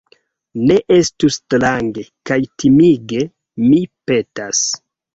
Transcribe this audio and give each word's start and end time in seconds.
Ne 0.71 0.77
estu 0.95 1.29
strange 1.35 2.07
kaj 2.31 2.39
timige, 2.65 3.23
mi 3.71 3.79
petas 4.09 4.69